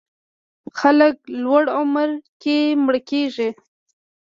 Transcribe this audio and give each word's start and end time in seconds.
خلک 0.79 1.15
لوړ 1.43 1.63
عمر 1.79 2.09
کې 2.41 2.57
مړه 2.83 2.99
کېږي. 3.09 3.49